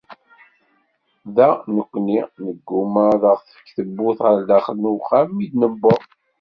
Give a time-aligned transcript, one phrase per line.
[1.35, 6.01] Da nekkni, neggumma ad aɣ-tefk tewwurt ɣer daxel n uxxam mi d-newweḍ.